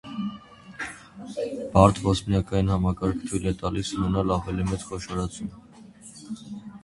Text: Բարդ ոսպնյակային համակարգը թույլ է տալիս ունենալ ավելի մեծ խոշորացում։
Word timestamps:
Բարդ 1.75 1.99
ոսպնյակային 2.05 2.71
համակարգը 2.75 3.29
թույլ 3.33 3.45
է 3.51 3.53
տալիս 3.59 3.91
ունենալ 3.99 4.33
ավելի 4.37 4.65
մեծ 4.71 4.87
խոշորացում։ 4.89 5.53